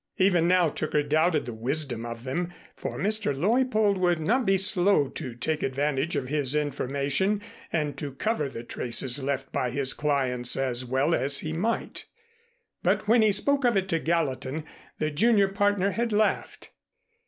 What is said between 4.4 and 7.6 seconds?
be slow to take advantage of his information